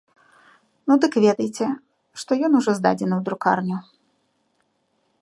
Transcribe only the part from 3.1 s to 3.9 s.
ў друкарню.